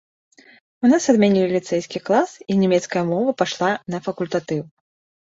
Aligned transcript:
У 0.87 0.89
нас 0.91 1.03
адмянілі 1.11 1.49
ліцэйскі 1.55 2.01
клас, 2.07 2.29
і 2.53 2.55
нямецкая 2.61 3.03
мова 3.09 3.35
пайшла 3.41 3.69
на 3.95 3.99
факультатыў. 4.07 4.65